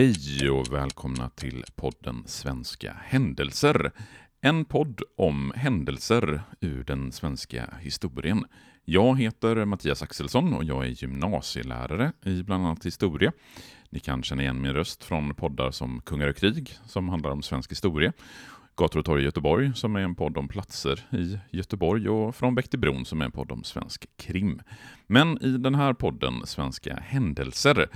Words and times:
Hej 0.00 0.50
och 0.50 0.72
välkomna 0.72 1.28
till 1.28 1.64
podden 1.76 2.22
Svenska 2.26 2.96
händelser. 3.04 3.92
En 4.40 4.64
podd 4.64 5.02
om 5.16 5.52
händelser 5.56 6.42
ur 6.60 6.84
den 6.84 7.12
svenska 7.12 7.74
historien. 7.80 8.44
Jag 8.84 9.20
heter 9.20 9.64
Mattias 9.64 10.02
Axelsson 10.02 10.54
och 10.54 10.64
jag 10.64 10.84
är 10.84 10.88
gymnasielärare 10.88 12.12
i 12.24 12.42
bland 12.42 12.66
annat 12.66 12.86
historia. 12.86 13.32
Ni 13.90 14.00
kan 14.00 14.22
känna 14.22 14.42
igen 14.42 14.62
min 14.62 14.72
röst 14.72 15.04
från 15.04 15.34
poddar 15.34 15.70
som 15.70 16.00
Kungar 16.00 16.28
och 16.28 16.36
krig, 16.36 16.70
som 16.86 17.08
handlar 17.08 17.30
om 17.30 17.42
svensk 17.42 17.70
historia. 17.70 18.12
Gator 18.76 18.98
och 18.98 19.04
torg 19.04 19.22
i 19.22 19.24
Göteborg, 19.24 19.72
som 19.74 19.96
är 19.96 20.00
en 20.00 20.14
podd 20.14 20.38
om 20.38 20.48
platser 20.48 21.06
i 21.10 21.38
Göteborg 21.50 22.08
och 22.08 22.36
Från 22.36 22.54
Bäck 22.54 22.68
till 22.68 22.78
bron, 22.78 23.04
som 23.04 23.20
är 23.20 23.24
en 23.24 23.32
podd 23.32 23.52
om 23.52 23.64
svensk 23.64 24.06
krim. 24.16 24.60
Men 25.06 25.42
i 25.42 25.58
den 25.58 25.74
här 25.74 25.92
podden, 25.92 26.46
Svenska 26.46 26.94
händelser, 26.94 27.88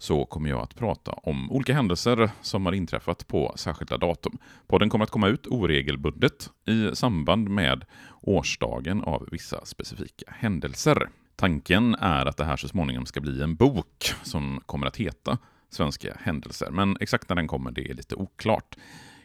så 0.00 0.24
kommer 0.24 0.50
jag 0.50 0.60
att 0.60 0.76
prata 0.76 1.12
om 1.12 1.52
olika 1.52 1.74
händelser 1.74 2.30
som 2.40 2.66
har 2.66 2.72
inträffat 2.72 3.26
på 3.28 3.52
särskilda 3.56 3.96
datum. 3.96 4.38
Podden 4.66 4.90
kommer 4.90 5.04
att 5.04 5.10
komma 5.10 5.28
ut 5.28 5.46
oregelbundet 5.46 6.50
i 6.66 6.96
samband 6.96 7.48
med 7.48 7.84
årsdagen 8.20 9.02
av 9.02 9.28
vissa 9.32 9.64
specifika 9.64 10.24
händelser. 10.28 11.08
Tanken 11.36 11.94
är 11.94 12.26
att 12.26 12.36
det 12.36 12.44
här 12.44 12.56
så 12.56 12.68
småningom 12.68 13.06
ska 13.06 13.20
bli 13.20 13.42
en 13.42 13.56
bok 13.56 14.12
som 14.22 14.60
kommer 14.66 14.86
att 14.86 14.96
heta 14.96 15.38
Svenska 15.70 16.16
händelser, 16.20 16.70
men 16.70 16.96
exakt 17.00 17.28
när 17.28 17.36
den 17.36 17.48
kommer 17.48 17.70
det 17.70 17.90
är 17.90 17.94
lite 17.94 18.14
oklart. 18.14 18.76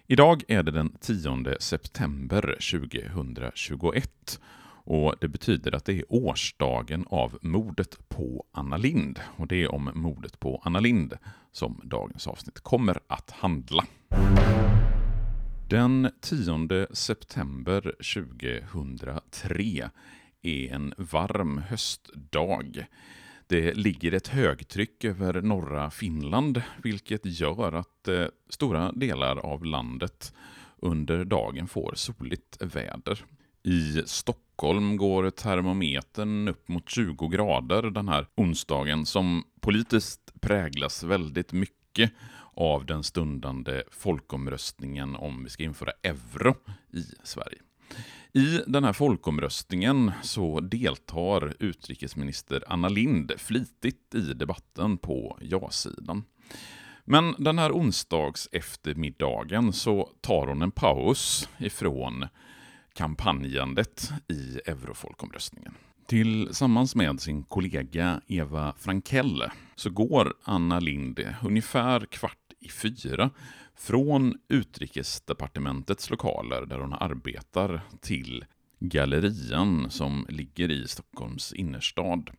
Idag 0.07 0.43
är 0.47 0.63
det 0.63 0.71
den 0.71 0.97
10 1.01 1.55
september 1.59 2.41
2021 2.41 4.39
och 4.85 5.15
Det 5.21 5.27
betyder 5.27 5.75
att 5.75 5.85
det 5.85 5.93
är 5.93 6.03
årsdagen 6.09 7.05
av 7.09 7.37
mordet 7.41 8.09
på 8.09 8.45
Anna 8.51 8.77
Lind. 8.77 9.19
Och 9.37 9.47
det 9.47 9.63
är 9.63 9.71
om 9.71 9.91
mordet 9.93 10.39
på 10.39 10.61
Anna 10.63 10.79
Lind 10.79 11.17
som 11.51 11.81
dagens 11.83 12.27
avsnitt 12.27 12.59
kommer 12.59 12.99
att 13.07 13.31
handla. 13.31 13.85
Den 15.69 16.11
10 16.21 16.87
september 16.91 17.81
2003 17.81 19.89
är 20.41 20.73
en 20.73 20.93
varm 20.97 21.57
höstdag. 21.57 22.85
Det 23.47 23.73
ligger 23.73 24.11
ett 24.11 24.27
högtryck 24.27 25.03
över 25.03 25.41
norra 25.41 25.91
Finland, 25.91 26.61
vilket 26.83 27.25
gör 27.25 27.73
att 27.73 28.07
eh, 28.07 28.25
stora 28.49 28.91
delar 28.91 29.37
av 29.37 29.65
landet 29.65 30.33
under 30.77 31.25
dagen 31.25 31.67
får 31.67 31.93
soligt 31.95 32.61
väder. 32.61 33.25
I 33.63 34.01
Stockholm 34.05 34.44
Stockholm 34.55 34.97
går 34.97 35.29
termometern 35.29 36.47
upp 36.47 36.67
mot 36.67 36.89
20 36.89 37.27
grader 37.27 37.81
den 37.83 38.07
här 38.07 38.27
onsdagen 38.35 39.05
som 39.05 39.43
politiskt 39.61 40.41
präglas 40.41 41.03
väldigt 41.03 41.53
mycket 41.53 42.11
av 42.53 42.85
den 42.85 43.03
stundande 43.03 43.83
folkomröstningen 43.91 45.15
om 45.15 45.43
vi 45.43 45.49
ska 45.49 45.63
införa 45.63 45.91
euro 46.03 46.55
i 46.93 47.03
Sverige. 47.23 47.57
I 48.33 48.61
den 48.67 48.83
här 48.83 48.93
folkomröstningen 48.93 50.11
så 50.23 50.59
deltar 50.59 51.53
utrikesminister 51.59 52.63
Anna 52.67 52.89
Lind 52.89 53.31
flitigt 53.37 54.15
i 54.15 54.33
debatten 54.33 54.97
på 54.97 55.37
ja-sidan. 55.41 56.23
Men 57.05 57.35
den 57.37 57.59
här 57.59 57.71
onsdags 57.71 58.49
eftermiddagen 58.51 59.73
så 59.73 60.09
tar 60.21 60.47
hon 60.47 60.61
en 60.61 60.71
paus 60.71 61.49
ifrån 61.57 62.25
kampanjandet 62.95 64.11
i 64.27 64.59
eurofolkomröstningen. 64.65 65.73
Tillsammans 66.07 66.95
med 66.95 67.21
sin 67.21 67.43
kollega 67.43 68.21
Eva 68.27 68.73
Frankell 68.77 69.43
så 69.75 69.89
går 69.89 70.33
Anna 70.43 70.79
Lind 70.79 71.19
ungefär 71.43 72.05
kvart 72.05 72.53
i 72.59 72.69
fyra 72.69 73.29
från 73.77 74.35
utrikesdepartementets 74.49 76.09
lokaler 76.09 76.65
där 76.65 76.79
hon 76.79 76.93
arbetar 76.93 77.81
till 78.01 78.45
Gallerian 78.79 79.89
som 79.89 80.25
ligger 80.29 80.71
i 80.71 80.87
Stockholms 80.87 81.53
innerstad. 81.53 82.29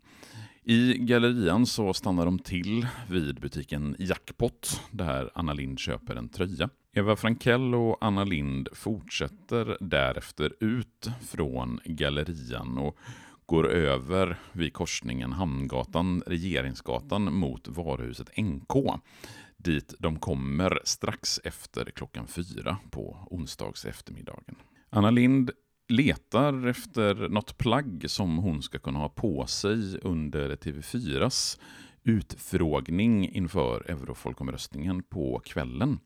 I 0.63 0.99
Gallerian 0.99 1.67
så 1.67 1.95
stannar 1.95 2.25
de 2.25 2.39
till 2.39 2.87
vid 3.11 3.41
butiken 3.41 3.97
Jackpot 3.99 4.81
där 4.91 5.31
Anna 5.35 5.53
Lind 5.53 5.79
köper 5.79 6.17
en 6.17 6.29
tröja. 6.29 6.71
Eva 6.97 7.17
Frankell 7.17 7.75
och 7.75 7.99
Anna 8.01 8.25
Lind 8.25 8.69
fortsätter 8.73 9.77
därefter 9.81 10.53
ut 10.61 11.11
från 11.21 11.81
Gallerian 11.85 12.79
och 12.79 12.99
går 13.47 13.69
över 13.69 14.39
vid 14.53 14.73
korsningen 14.73 15.33
Hamngatan, 15.33 16.23
Regeringsgatan 16.27 17.35
mot 17.35 17.69
varuhuset 17.69 18.37
NK 18.37 19.01
dit 19.57 19.95
de 19.99 20.19
kommer 20.19 20.81
strax 20.85 21.41
efter 21.45 21.85
klockan 21.85 22.27
fyra 22.27 22.77
på 22.91 23.27
onsdags 23.31 23.85
eftermiddagen. 23.85 24.57
Anna 24.91 25.11
Lind 25.11 25.51
letar 25.89 26.67
efter 26.67 27.29
något 27.29 27.59
plagg 27.59 28.05
som 28.07 28.39
hon 28.39 28.63
ska 28.63 28.79
kunna 28.79 28.99
ha 28.99 29.09
på 29.09 29.47
sig 29.47 29.99
under 30.03 30.57
TV4s 30.57 31.59
utfrågning 32.07 33.29
inför 33.29 33.91
eurofolkomröstningen 33.91 35.03
på 35.03 35.41
kvällen. 35.45 35.99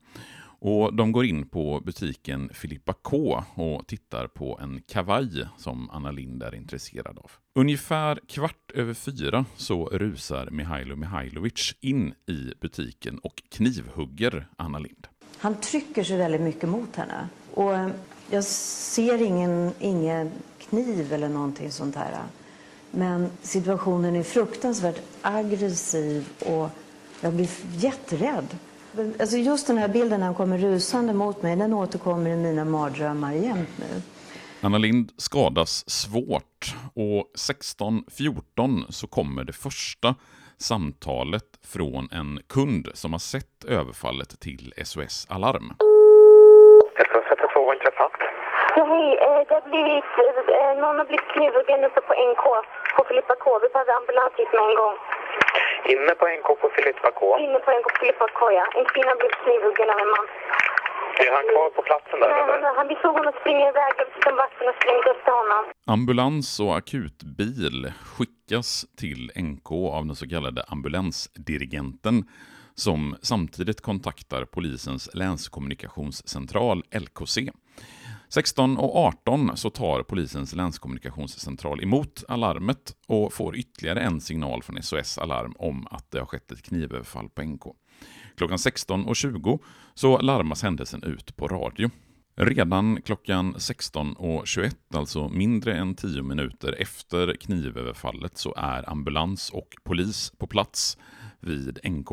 Och 0.63 0.93
De 0.93 1.11
går 1.11 1.25
in 1.25 1.47
på 1.47 1.81
butiken 1.85 2.49
Filippa 2.53 2.93
K 2.93 3.43
och 3.53 3.87
tittar 3.87 4.27
på 4.27 4.59
en 4.61 4.81
kavaj 4.87 5.47
som 5.57 5.89
Anna 5.89 6.11
Lind 6.11 6.43
är 6.43 6.55
intresserad 6.55 7.17
av. 7.17 7.31
Ungefär 7.55 8.19
kvart 8.27 8.71
över 8.73 8.93
fyra 8.93 9.45
så 9.55 9.85
rusar 9.85 10.49
Mihailo 10.51 10.95
Mihailovic 10.95 11.75
in 11.79 12.13
i 12.27 12.53
butiken 12.61 13.17
och 13.17 13.43
knivhugger 13.49 14.47
Anna 14.57 14.79
Lind. 14.79 15.07
Han 15.37 15.55
trycker 15.55 16.03
sig 16.03 16.17
väldigt 16.17 16.41
mycket 16.41 16.69
mot 16.69 16.95
henne. 16.95 17.27
Och 17.53 17.75
eh, 17.75 17.89
jag 18.31 18.43
ser 18.43 19.21
ingen, 19.21 19.71
ingen 19.79 20.31
kniv 20.59 21.13
eller 21.13 21.29
någonting 21.29 21.71
sånt 21.71 21.95
här. 21.95 22.17
Men 22.91 23.29
situationen 23.41 24.15
är 24.15 24.23
fruktansvärt 24.23 25.01
aggressiv 25.21 26.29
och 26.39 26.69
jag 27.21 27.33
blir 27.33 27.49
jätterädd. 27.77 28.57
Alltså 29.19 29.37
just 29.37 29.67
den 29.67 29.77
här 29.77 29.87
bilden 29.87 30.19
när 30.19 30.25
han 30.25 30.35
kommer 30.35 30.57
rusande 30.57 31.13
mot 31.13 31.41
mig, 31.41 31.55
den 31.55 31.73
återkommer 31.73 32.29
i 32.29 32.35
mina 32.35 32.65
mardrömmar 32.65 33.31
jämt 33.31 33.69
nu. 33.79 34.01
Anna 34.61 34.77
Lind 34.77 35.11
skadas 35.17 35.89
svårt 35.89 36.75
och 36.95 37.23
16.14 37.35 38.91
så 38.91 39.07
kommer 39.07 39.43
det 39.43 39.53
första 39.53 40.15
samtalet 40.57 41.49
från 41.73 42.03
en 42.19 42.39
kund 42.55 42.85
som 42.93 43.11
har 43.11 43.23
sett 43.33 43.57
överfallet 43.79 44.39
till 44.39 44.73
SOS 44.85 45.27
Alarm. 45.29 45.67
132 46.97 47.73
intressant. 47.77 48.17
Hej, 48.75 49.05
eh, 49.25 49.39
det 49.47 49.53
har 49.59 49.65
blivit, 49.73 50.11
eh, 50.59 50.73
någon 50.83 50.97
har 51.01 51.07
blivit 51.09 51.29
knivhuggen 51.33 51.81
uppe 51.89 52.01
på 52.09 52.13
NK, 52.31 52.45
på 52.95 53.01
Filippa 53.09 53.35
K. 53.43 53.45
Vi 53.63 53.69
behöver 53.73 53.93
ambulans 54.01 54.33
hit 54.39 54.51
med 54.55 54.63
en 54.69 54.75
gång. 54.83 54.95
Inne 55.93 56.13
på 56.19 56.25
NK 56.37 56.47
på 56.61 56.67
Filippa 56.75 57.11
K. 57.19 57.21
Inne 57.45 57.59
på 57.65 57.69
NK 57.77 57.85
på 57.87 57.91
Filippa 57.99 58.27
K, 58.37 58.39
ja. 58.59 58.65
En 58.79 58.85
kvinna 58.91 59.13
blev 59.19 59.31
knivhuggen 59.41 59.89
av 59.93 59.97
en 60.03 60.11
man. 60.15 60.25
Är 61.23 61.31
han 61.37 61.45
kvar 61.51 61.69
på 61.77 61.81
platsen 61.81 62.19
där 62.19 62.29
Nej, 62.29 62.41
eller? 62.41 62.65
han, 62.67 62.75
han, 62.75 62.87
vi 62.87 62.95
såg 63.03 63.13
honom 63.19 63.33
springa 63.41 63.65
iväg 63.73 63.93
över 63.99 64.37
vatten 64.43 64.65
och 64.69 64.75
sprängde 64.81 65.09
efter 65.15 65.31
honom. 65.39 65.63
Ambulans 65.87 66.59
och 66.59 66.75
akutbil 66.77 67.93
skickas 68.11 68.85
till 69.01 69.31
NK 69.35 69.71
av 69.71 70.05
den 70.05 70.15
så 70.15 70.29
kallade 70.29 70.63
ambulansdirigenten 70.67 72.15
som 72.75 73.15
samtidigt 73.21 73.81
kontaktar 73.81 74.45
polisens 74.45 75.09
länskommunikationscentral 75.13 76.83
LKC. 77.05 77.37
16 78.33 78.77
och 78.77 78.95
18 78.95 79.57
så 79.57 79.69
tar 79.69 80.03
polisens 80.03 80.55
länskommunikationscentral 80.55 81.83
emot 81.83 82.23
alarmet 82.27 82.95
och 83.07 83.33
får 83.33 83.55
ytterligare 83.55 83.99
en 83.99 84.21
signal 84.21 84.63
från 84.63 84.83
SOS 84.83 85.17
Alarm 85.17 85.55
om 85.59 85.87
att 85.91 86.11
det 86.11 86.19
har 86.19 86.25
skett 86.25 86.51
ett 86.51 86.61
knivöverfall 86.61 87.29
på 87.29 87.41
NK. 87.41 87.63
Klockan 88.37 88.59
16 88.59 89.05
och 89.05 89.15
20 89.15 89.59
så 89.93 90.17
larmas 90.17 90.63
händelsen 90.63 91.03
ut 91.03 91.35
på 91.35 91.47
radio. 91.47 91.89
Redan 92.35 93.01
klockan 93.01 93.55
16.21, 93.55 94.75
alltså 94.93 95.29
mindre 95.29 95.77
än 95.77 95.95
10 95.95 96.21
minuter 96.21 96.75
efter 96.81 97.33
knivöverfallet, 97.33 98.37
så 98.37 98.53
är 98.57 98.89
ambulans 98.89 99.49
och 99.49 99.75
polis 99.83 100.33
på 100.37 100.47
plats 100.47 100.97
vid 101.39 101.79
NK. 101.83 102.09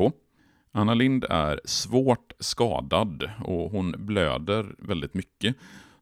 Anna 0.71 0.93
Lind 0.93 1.25
är 1.29 1.61
svårt 1.65 2.33
skadad 2.39 3.29
och 3.43 3.71
hon 3.71 3.95
blöder 3.97 4.75
väldigt 4.77 5.13
mycket. 5.13 5.55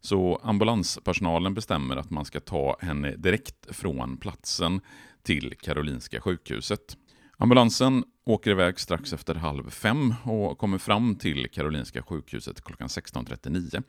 Så 0.08 0.40
ambulanspersonalen 0.44 1.54
bestämmer 1.54 1.96
att 1.96 2.10
man 2.10 2.26
ska 2.26 2.40
ta 2.40 2.78
henne 2.80 3.16
direkt 3.16 3.76
från 3.76 4.18
platsen 4.18 4.82
till 5.24 5.54
Karolinska 5.62 6.22
sjukhuset. 6.22 6.98
Ambulansen 7.38 8.04
åker 8.26 8.52
iväg 8.52 8.80
strax 8.80 9.14
efter 9.14 9.36
halv 9.36 9.70
fem 9.70 10.14
och 10.24 10.58
kommer 10.58 10.78
fram 10.78 11.16
till 11.16 11.50
Karolinska 11.52 12.04
sjukhuset 12.04 12.62
klockan 12.62 12.88
16.39. 12.88 13.84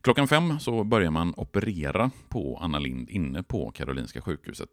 Klockan 0.00 0.28
fem 0.28 0.60
så 0.60 0.84
börjar 0.84 1.10
man 1.10 1.34
operera 1.36 2.10
på 2.28 2.58
Anna 2.62 2.78
Lind 2.78 3.10
inne 3.10 3.42
på 3.42 3.70
Karolinska 3.70 4.20
sjukhuset. 4.20 4.70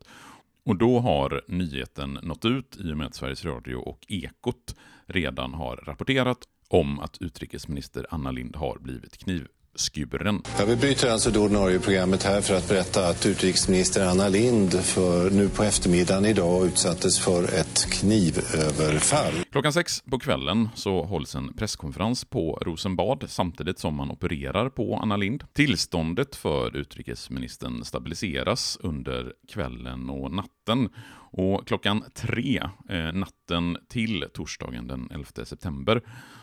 Och 0.65 0.77
då 0.77 0.99
har 0.99 1.41
nyheten 1.47 2.19
nått 2.23 2.45
ut 2.45 2.77
i 2.79 2.93
och 2.93 2.97
med 2.97 3.07
att 3.07 3.15
Sveriges 3.15 3.45
Radio 3.45 3.75
och 3.75 4.05
Ekot 4.07 4.75
redan 5.05 5.53
har 5.53 5.75
rapporterat 5.75 6.39
om 6.67 6.99
att 6.99 7.17
utrikesminister 7.21 8.05
Anna 8.09 8.31
Lind 8.31 8.55
har 8.55 8.79
blivit 8.79 9.17
kniv 9.17 9.47
skuren. 9.79 10.41
Ja, 10.59 10.65
vi 10.65 10.75
bryter 10.75 11.11
alltså 11.11 11.31
det 11.31 11.39
ordinarie 11.39 11.79
programmet 11.79 12.23
här 12.23 12.41
för 12.41 12.57
att 12.57 12.67
berätta 12.67 13.07
att 13.07 13.25
utrikesminister 13.25 14.05
Anna 14.05 14.27
Lind 14.27 14.73
för 14.73 15.31
nu 15.31 15.49
på 15.49 15.63
eftermiddagen 15.63 16.25
idag 16.25 16.65
utsattes 16.65 17.19
för 17.19 17.43
ett 17.43 17.91
knivöverfall. 17.91 19.33
Klockan 19.51 19.73
sex 19.73 20.03
på 20.11 20.19
kvällen 20.19 20.69
så 20.75 21.03
hålls 21.03 21.35
en 21.35 21.53
presskonferens 21.53 22.25
på 22.25 22.59
Rosenbad 22.61 23.25
samtidigt 23.27 23.79
som 23.79 23.95
man 23.95 24.11
opererar 24.11 24.69
på 24.69 24.95
Anna 24.95 25.17
Lind. 25.17 25.43
Tillståndet 25.53 26.35
för 26.35 26.75
utrikesministern 26.75 27.85
stabiliseras 27.85 28.77
under 28.81 29.33
kvällen 29.47 30.09
och 30.09 30.31
natten 30.31 30.89
och 31.31 31.67
klockan 31.67 32.03
tre 32.15 32.63
eh, 32.89 33.13
natten 33.13 33.77
till 33.89 34.25
torsdagen 34.33 34.87
den 34.87 35.09
11 35.11 35.45
september 35.45 36.01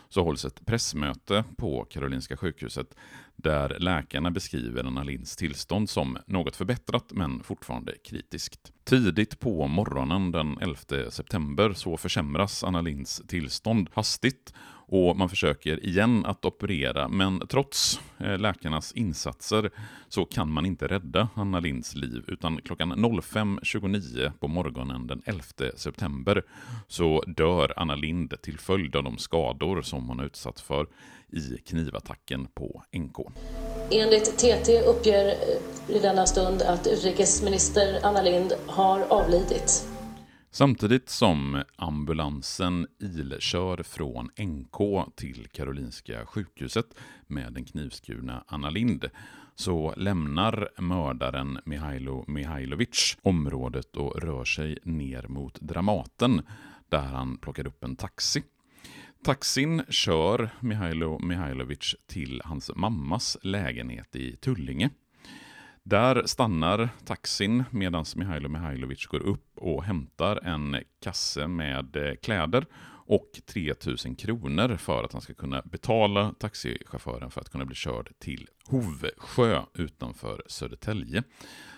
så 0.08 0.23
hålls 0.23 0.44
ett 0.44 0.67
pressmöte 0.67 1.44
på 1.56 1.85
Karolinska 1.85 2.37
sjukhuset 2.37 2.94
där 3.37 3.76
läkarna 3.79 4.31
beskriver 4.31 4.85
Anna 4.85 5.03
Linds 5.03 5.37
tillstånd 5.37 5.91
som 5.91 6.19
något 6.26 6.56
förbättrat 6.56 7.12
men 7.12 7.43
fortfarande 7.43 7.93
kritiskt. 8.05 8.73
Tidigt 8.88 9.40
på 9.40 9.66
morgonen 9.66 10.32
den 10.32 10.58
11 10.58 11.10
september 11.10 11.72
så 11.72 11.96
försämras 11.96 12.64
Anna 12.64 12.80
Linds 12.80 13.22
tillstånd 13.28 13.88
hastigt 13.92 14.54
och 14.88 15.16
man 15.16 15.28
försöker 15.28 15.86
igen 15.86 16.26
att 16.26 16.44
operera, 16.44 17.08
men 17.08 17.46
trots 17.48 18.00
eh, 18.18 18.38
läkarnas 18.38 18.92
insatser 18.92 19.70
så 20.08 20.24
kan 20.24 20.52
man 20.52 20.66
inte 20.66 20.86
rädda 20.86 21.28
Anna 21.34 21.60
Linds 21.60 21.94
liv, 21.94 22.24
utan 22.26 22.60
klockan 22.62 22.92
05.29 22.92 24.32
på 24.40 24.48
morgonen 24.48 25.06
den 25.06 25.22
11 25.24 25.42
september 25.76 26.42
så 26.88 27.24
dör 27.26 27.72
Anna 27.76 27.94
Lind 27.94 28.42
till 28.42 28.58
följd 28.58 28.96
av 28.96 29.04
de 29.04 29.18
skador 29.18 29.82
som 29.82 30.08
hon 30.08 30.20
utsatts 30.20 30.62
för 30.62 30.86
i 31.32 31.58
knivattacken 31.66 32.46
på 32.54 32.82
NK. 32.96 33.16
Enligt 33.90 34.38
TT 34.38 34.80
uppger 34.86 35.26
eh, 35.26 35.96
i 35.96 35.98
denna 35.98 36.26
stund 36.26 36.62
att 36.62 36.86
utrikesminister 36.86 38.00
Anna 38.02 38.22
Lind 38.22 38.52
har 38.66 39.00
avlidit. 39.00 39.88
Samtidigt 40.50 41.08
som 41.08 41.62
ambulansen 41.76 42.86
ilkör 43.00 43.82
från 43.82 44.30
NK 44.38 45.06
till 45.16 45.46
Karolinska 45.52 46.26
sjukhuset 46.26 46.86
med 47.26 47.52
den 47.52 47.64
knivskurna 47.64 48.44
Anna 48.46 48.70
Lind 48.70 49.04
så 49.54 49.94
lämnar 49.96 50.68
mördaren 50.78 51.58
Mihailo 51.64 52.24
Mihailovic 52.28 53.16
området 53.22 53.96
och 53.96 54.22
rör 54.22 54.44
sig 54.44 54.78
ner 54.84 55.28
mot 55.28 55.60
Dramaten 55.60 56.42
där 56.88 57.02
han 57.02 57.38
plockar 57.38 57.66
upp 57.66 57.84
en 57.84 57.96
taxi. 57.96 58.42
Taxin 59.26 59.82
kör 59.88 60.50
Mihailo 60.61 61.19
Mihailovic 61.19 61.94
till 62.06 62.43
hans 62.44 62.70
mammas 62.76 63.37
lägenhet 63.43 64.17
i 64.17 64.37
Tullinge. 64.37 64.90
Där 65.82 66.23
stannar 66.26 66.88
taxin 67.05 67.64
medan 67.70 68.05
Mihailo 68.17 68.49
Mihailovic 68.49 69.06
går 69.06 69.19
upp 69.23 69.58
och 69.58 69.84
hämtar 69.84 70.40
en 70.44 70.76
kasse 71.02 71.46
med 71.46 71.96
eh, 71.96 72.14
kläder 72.23 72.67
och 73.06 73.40
3000 73.46 74.14
kronor 74.14 74.76
för 74.76 75.05
att 75.05 75.12
han 75.12 75.23
ska 75.23 75.34
kunna 75.34 75.62
betala 75.62 76.34
taxichauffören 76.38 77.31
för 77.31 77.40
att 77.40 77.50
kunna 77.50 77.64
bli 77.64 77.76
körd 77.76 78.12
till 78.19 78.49
Hovsjö 78.67 79.62
utanför 79.75 80.43
Södertälje. 80.46 81.22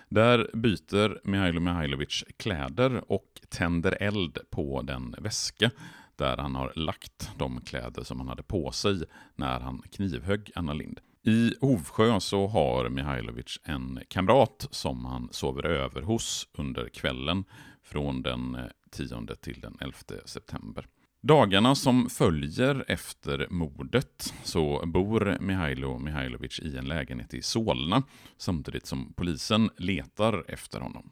Där 0.09 0.51
byter 0.55 1.29
Mihailo 1.29 1.61
Mihailovic 1.61 2.25
kläder 2.37 3.13
och 3.13 3.41
tänder 3.49 3.97
eld 4.01 4.39
på 4.51 4.83
den 4.83 5.15
väska 5.19 5.71
där 6.19 6.37
han 6.37 6.55
har 6.55 6.73
lagt 6.77 7.31
de 7.37 7.61
kläder 7.61 8.03
som 8.03 8.19
han 8.19 8.29
hade 8.29 8.43
på 8.43 8.73
sig 8.73 9.03
när 9.37 9.61
han 9.61 9.83
knivhögg 9.93 10.51
Anna 10.55 10.73
Lind. 10.73 11.01
I 11.23 11.55
Hovsjö 11.61 12.21
så 12.21 12.47
har 12.47 12.89
Mihailovic 12.89 13.61
en 13.65 14.01
kamrat 14.09 14.69
som 14.71 15.05
han 15.05 15.29
sover 15.31 15.67
över 15.67 16.03
hos 16.03 16.49
under 16.53 16.89
kvällen 16.89 17.45
från 17.85 18.23
den 18.23 18.55
eh, 18.55 18.65
10 18.91 19.37
till 19.41 19.61
den 19.61 19.77
11 19.81 19.97
september. 20.25 20.87
Dagarna 21.21 21.75
som 21.75 22.11
följer 22.11 22.85
efter 22.89 23.47
mordet 23.51 24.35
så 24.45 24.83
bor 24.87 25.37
Mihailo 25.41 25.99
Mihailovic 25.99 26.61
i 26.61 26.77
en 26.77 26.85
lägenhet 26.85 27.35
i 27.35 27.43
Solna 27.43 28.03
samtidigt 28.37 28.87
som 28.87 29.13
polisen 29.13 29.71
letar 29.77 30.45
efter 30.49 30.81
honom. 30.81 31.11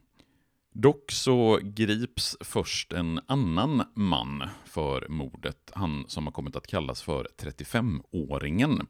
Dock 0.79 1.13
så 1.13 1.61
grips 1.63 2.37
först 2.41 2.93
en 2.93 3.21
annan 3.27 3.83
man 3.95 4.49
för 4.65 5.09
mordet, 5.09 5.73
han 5.75 6.05
som 6.09 6.27
har 6.27 6.33
kommit 6.33 6.57
att 6.57 6.67
kallas 6.67 7.03
för 7.03 7.29
35-åringen. 7.39 8.87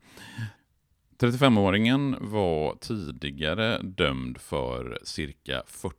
35-åringen 1.19 2.17
var 2.21 2.77
tidigare 2.81 3.83
dömd 3.83 4.39
för 4.39 4.99
cirka 5.03 5.63
40 5.67 5.97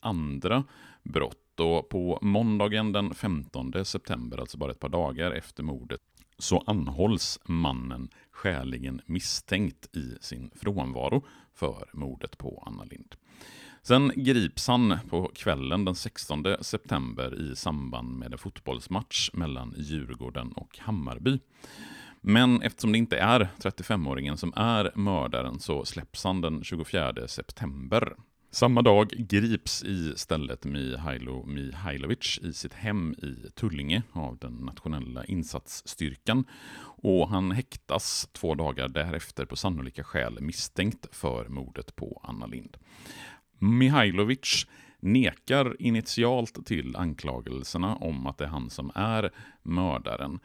andra 0.00 0.64
brott 1.02 1.60
och 1.60 1.88
på 1.88 2.18
måndagen 2.22 2.92
den 2.92 3.14
15 3.14 3.84
september, 3.84 4.38
alltså 4.38 4.58
bara 4.58 4.70
ett 4.70 4.80
par 4.80 4.88
dagar 4.88 5.30
efter 5.30 5.62
mordet, 5.62 6.00
så 6.38 6.64
anhålls 6.66 7.40
mannen 7.44 8.08
skäligen 8.30 9.00
misstänkt 9.06 9.96
i 9.96 10.16
sin 10.20 10.50
frånvaro 10.54 11.24
för 11.54 11.90
mordet 11.92 12.38
på 12.38 12.62
Anna 12.66 12.84
Lind. 12.84 13.14
Sen 13.86 14.12
grips 14.16 14.68
han 14.68 14.98
på 15.08 15.30
kvällen 15.34 15.84
den 15.84 15.94
16 15.94 16.44
september 16.60 17.40
i 17.40 17.56
samband 17.56 18.18
med 18.18 18.32
en 18.32 18.38
fotbollsmatch 18.38 19.30
mellan 19.32 19.74
Djurgården 19.76 20.52
och 20.52 20.78
Hammarby. 20.78 21.38
Men 22.20 22.62
eftersom 22.62 22.92
det 22.92 22.98
inte 22.98 23.18
är 23.18 23.48
35-åringen 23.58 24.36
som 24.36 24.52
är 24.56 24.92
mördaren 24.94 25.60
så 25.60 25.84
släpps 25.84 26.24
han 26.24 26.40
den 26.40 26.64
24 26.64 27.28
september. 27.28 28.16
Samma 28.50 28.82
dag 28.82 29.08
grips 29.08 29.84
i 29.84 30.12
stället 30.16 30.64
Mihailo 30.64 31.46
Mihailovic 31.46 32.38
i 32.42 32.52
sitt 32.52 32.74
hem 32.74 33.14
i 33.18 33.50
Tullinge 33.54 34.02
av 34.12 34.38
den 34.38 34.52
nationella 34.52 35.24
insatsstyrkan 35.24 36.44
och 37.02 37.28
han 37.28 37.50
häktas 37.50 38.28
två 38.32 38.54
dagar 38.54 38.88
därefter 38.88 39.44
på 39.44 39.56
sannolika 39.56 40.04
skäl 40.04 40.40
misstänkt 40.40 41.06
för 41.12 41.48
mordet 41.48 41.96
på 41.96 42.20
Anna 42.24 42.46
Lind. 42.46 42.76
Mihailovic 43.58 44.66
nekar 45.00 45.76
initialt 45.78 46.66
till 46.66 46.96
anklagelserna 46.96 47.96
om 47.96 48.26
att 48.26 48.38
det 48.38 48.44
är 48.44 48.48
han 48.48 48.70
som 48.70 48.92
är 48.94 49.30
mördaren. 49.62 50.40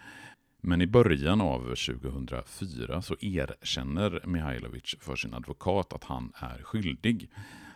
Men 0.62 0.82
i 0.82 0.88
början 0.88 1.42
av 1.42 1.60
2004 1.60 3.02
så 3.02 3.16
erkänner 3.20 4.22
Mihailovic 4.26 4.96
för 5.00 5.16
sin 5.16 5.34
advokat 5.34 5.94
att 5.94 6.04
han 6.04 6.32
är 6.36 6.64
skyldig. 6.64 7.30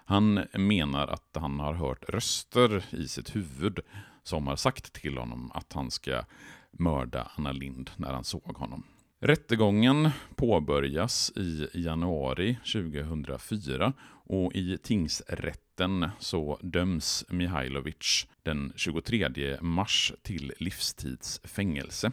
Han 0.05 0.39
menar 0.53 1.07
att 1.07 1.29
han 1.33 1.59
har 1.59 1.73
hört 1.73 2.09
röster 2.09 2.83
i 2.89 3.07
sitt 3.07 3.35
huvud 3.35 3.79
som 4.23 4.47
har 4.47 4.55
sagt 4.55 4.93
till 4.93 5.17
honom 5.17 5.51
att 5.53 5.73
han 5.73 5.91
ska 5.91 6.23
mörda 6.71 7.31
Anna 7.35 7.51
Lind 7.51 7.91
när 7.97 8.13
han 8.13 8.23
såg 8.23 8.57
honom. 8.57 8.83
Rättegången 9.25 10.09
påbörjas 10.35 11.31
i 11.35 11.67
januari 11.73 12.57
2004 12.73 13.93
och 14.25 14.53
i 14.55 14.77
tingsrätten 14.77 16.09
så 16.19 16.59
döms 16.61 17.25
Mihailovic 17.29 18.27
den 18.43 18.73
23 18.75 19.57
mars 19.61 20.13
till 20.21 20.53
livstidsfängelse. 20.57 22.11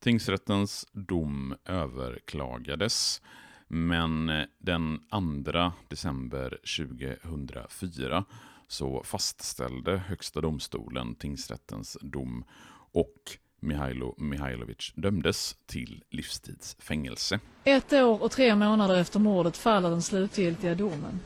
Tingsrättens 0.00 0.86
dom 0.92 1.54
överklagades, 1.64 3.22
men 3.68 4.26
den 4.58 5.00
2 5.44 5.72
december 5.88 6.58
2004 6.76 8.24
så 8.68 9.02
fastställde 9.04 9.96
Högsta 9.96 10.40
domstolen 10.40 11.14
tingsrättens 11.14 11.98
dom 12.00 12.44
och 12.92 13.38
Mihailo 13.64 14.14
Mihailovic 14.18 14.92
dömdes 14.94 15.56
till 15.66 16.02
livstidsfängelse. 16.10 17.40
Ett 17.64 17.92
år 17.92 18.22
och 18.22 18.30
tre 18.30 18.54
månader 18.54 19.00
efter 19.00 19.20
mordet 19.20 19.56
faller 19.56 19.90
den 19.90 20.02
slutgiltiga 20.02 20.74
domen. 20.74 21.20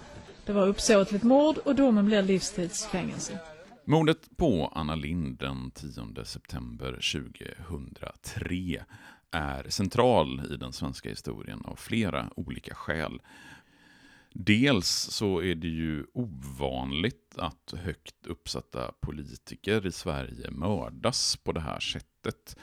Det 0.47 0.52
var 0.52 0.66
uppsåtligt 0.66 1.25
mord 1.25 1.59
och 1.59 1.75
domen 1.75 2.07
blir 2.07 2.23
livstidsfängelse. 2.23 3.38
Mordet 3.85 4.37
på 4.37 4.73
Anna 4.75 4.95
Lind 4.95 5.38
den 5.38 5.71
10 5.71 6.25
september 6.25 6.92
2003 6.92 8.85
är 9.30 9.66
central 9.68 10.42
i 10.52 10.57
den 10.57 10.73
svenska 10.73 11.09
historien 11.09 11.62
av 11.64 11.76
flera 11.76 12.30
olika 12.37 12.75
skäl. 12.75 13.21
Dels 14.30 14.88
så 14.88 15.42
är 15.42 15.54
det 15.54 15.68
ju 15.68 16.06
ovanligt 16.14 17.35
att 17.37 17.75
högt 17.76 18.26
uppsatta 18.26 18.92
politiker 19.00 19.87
i 19.87 19.92
Sverige 19.92 20.50
mördas 20.50 21.37
på 21.37 21.52
det 21.52 21.61
här 21.61 21.80
sättet. 21.80 22.56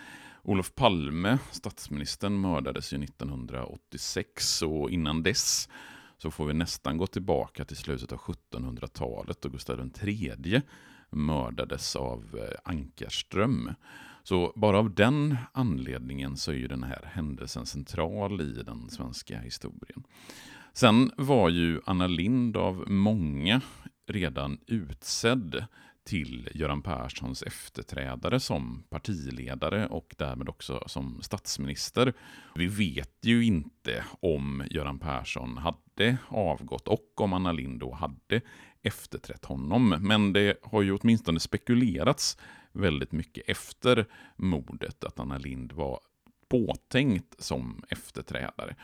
Olof 0.43 0.75
Palme, 0.75 1.37
statsministern, 1.51 2.41
mördades 2.41 2.93
ju 2.93 3.03
1986 3.03 4.61
och 4.61 4.89
innan 4.91 5.23
dess 5.23 5.69
så 6.17 6.31
får 6.31 6.45
vi 6.45 6.53
nästan 6.53 6.97
gå 6.97 7.07
tillbaka 7.07 7.65
till 7.65 7.77
slutet 7.77 8.11
av 8.11 8.19
1700-talet 8.19 9.45
och 9.45 9.51
Gustav 9.51 9.91
III 10.03 10.61
mördades 11.09 11.95
av 11.95 12.37
eh, 12.37 12.71
Ankarström. 12.71 13.73
Så 14.23 14.53
bara 14.55 14.79
av 14.79 14.95
den 14.95 15.37
anledningen 15.53 16.37
så 16.37 16.51
är 16.51 16.55
ju 16.55 16.67
den 16.67 16.83
här 16.83 17.09
händelsen 17.13 17.65
central 17.65 18.41
i 18.41 18.63
den 18.63 18.89
svenska 18.89 19.39
historien. 19.39 20.03
Sen 20.77 21.11
var 21.17 21.49
ju 21.49 21.81
Anna 21.85 22.07
Lind 22.07 22.57
av 22.57 22.91
många 22.91 23.61
redan 24.07 24.59
utsedd 24.67 25.65
till 26.03 26.49
Göran 26.53 26.81
Perssons 26.81 27.43
efterträdare 27.43 28.39
som 28.39 28.83
partiledare 28.89 29.87
och 29.87 30.15
därmed 30.17 30.49
också 30.49 30.83
som 30.87 31.21
statsminister. 31.21 32.13
Vi 32.55 32.67
vet 32.67 33.17
ju 33.21 33.45
inte 33.45 34.03
om 34.19 34.63
Göran 34.69 34.99
Persson 34.99 35.57
hade 35.57 36.17
avgått 36.27 36.87
och 36.87 37.21
om 37.21 37.33
Anna 37.33 37.51
Lind 37.51 37.79
då 37.79 37.93
hade 37.93 38.41
efterträtt 38.81 39.45
honom. 39.45 39.95
Men 39.99 40.33
det 40.33 40.57
har 40.63 40.81
ju 40.81 40.97
åtminstone 40.97 41.39
spekulerats 41.39 42.37
väldigt 42.71 43.11
mycket 43.11 43.49
efter 43.49 44.05
mordet 44.35 45.03
att 45.03 45.19
Anna 45.19 45.37
Lind 45.37 45.71
var 45.71 45.99
påtänkt 46.49 47.35
som 47.43 47.83
efterträdare 47.89 48.75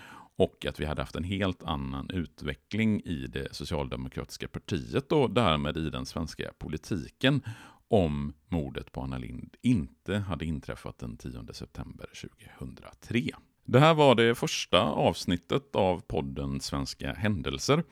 och 0.41 0.65
att 0.65 0.79
vi 0.79 0.85
hade 0.85 1.01
haft 1.01 1.15
en 1.15 1.23
helt 1.23 1.63
annan 1.63 2.09
utveckling 2.09 3.01
i 3.01 3.27
det 3.27 3.55
socialdemokratiska 3.55 4.47
partiet 4.47 5.11
och 5.11 5.31
därmed 5.31 5.77
i 5.77 5.89
den 5.89 6.05
svenska 6.05 6.51
politiken 6.57 7.41
om 7.87 8.33
mordet 8.49 8.91
på 8.91 9.01
Anna 9.01 9.17
Lind 9.17 9.55
inte 9.61 10.17
hade 10.17 10.45
inträffat 10.45 10.99
den 10.99 11.17
10 11.17 11.53
september 11.53 12.09
2003. 12.55 13.21
Det 13.65 13.79
här 13.79 13.93
var 13.93 14.15
det 14.15 14.35
första 14.35 14.81
avsnittet 14.81 15.75
av 15.75 15.99
podden 15.99 16.59
Svenska 16.59 17.13
händelser. 17.13 17.83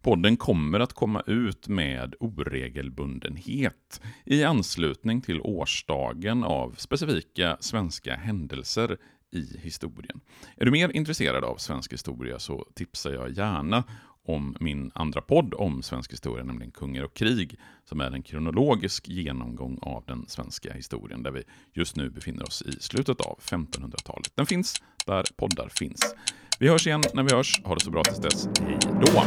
Podden 0.00 0.36
kommer 0.36 0.80
att 0.80 0.92
komma 0.92 1.22
ut 1.26 1.68
med 1.68 2.14
oregelbundenhet 2.20 4.00
i 4.24 4.44
anslutning 4.44 5.20
till 5.20 5.40
årsdagen 5.40 6.44
av 6.44 6.74
specifika 6.78 7.56
svenska 7.60 8.14
händelser 8.16 8.96
i 9.32 9.58
historien. 9.58 10.20
Är 10.56 10.64
du 10.64 10.70
mer 10.70 10.88
intresserad 10.88 11.44
av 11.44 11.56
svensk 11.56 11.92
historia 11.92 12.38
så 12.38 12.66
tipsar 12.74 13.10
jag 13.10 13.30
gärna 13.30 13.84
om 14.26 14.56
min 14.60 14.90
andra 14.94 15.20
podd 15.20 15.54
om 15.54 15.82
svensk 15.82 16.12
historia, 16.12 16.44
nämligen 16.44 16.70
Kungar 16.70 17.02
och 17.02 17.14
krig, 17.14 17.58
som 17.84 18.00
är 18.00 18.10
en 18.10 18.22
kronologisk 18.22 19.08
genomgång 19.08 19.78
av 19.82 20.04
den 20.06 20.28
svenska 20.28 20.72
historien, 20.72 21.22
där 21.22 21.30
vi 21.30 21.42
just 21.72 21.96
nu 21.96 22.10
befinner 22.10 22.42
oss 22.42 22.62
i 22.62 22.72
slutet 22.72 23.20
av 23.20 23.38
1500-talet. 23.42 24.32
Den 24.34 24.46
finns 24.46 24.82
där 25.06 25.24
poddar 25.36 25.68
finns. 25.68 26.14
Vi 26.58 26.68
hörs 26.68 26.86
igen 26.86 27.02
när 27.14 27.22
vi 27.22 27.34
hörs. 27.34 27.60
Ha 27.64 27.74
det 27.74 27.80
så 27.80 27.90
bra 27.90 28.02
tills 28.04 28.18
dess. 28.18 28.48
Hej 28.60 28.78
då! 29.00 29.24